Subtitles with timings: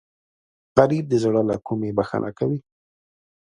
[0.77, 2.59] غریب د زړه له کومې بښنه کوي